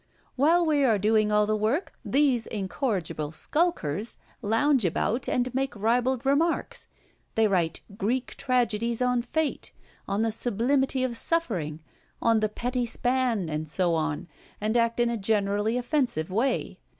While 0.35 0.65
we 0.65 0.83
are 0.83 0.97
doing 0.97 1.31
all 1.31 1.45
the 1.45 1.55
work, 1.55 1.93
these 2.03 2.47
incorrigible 2.47 3.31
skulkers 3.31 4.17
lounge 4.41 4.83
about 4.83 5.29
and 5.29 5.53
make 5.53 5.75
ribald 5.75 6.25
remarks; 6.25 6.87
they 7.35 7.47
write 7.47 7.81
Greek 7.99 8.35
tragedies 8.35 8.99
on 8.99 9.21
Fate, 9.21 9.71
on 10.07 10.23
the 10.23 10.31
sublimity 10.31 11.03
of 11.03 11.15
Suffering, 11.15 11.81
on 12.19 12.39
the 12.39 12.49
Petty 12.49 12.87
Span, 12.87 13.47
and 13.47 13.69
so 13.69 13.93
on; 13.93 14.27
and 14.59 14.75
act 14.75 14.99
in 14.99 15.11
a 15.11 15.17
generally 15.17 15.77
offensive 15.77 16.31
way. 16.31 16.79